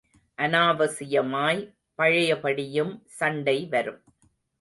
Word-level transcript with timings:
அனாவசியமாய் 0.37 1.73
பழையபடியும் 1.95 3.03
சண்டை 3.05 3.65
வரும். 3.65 4.01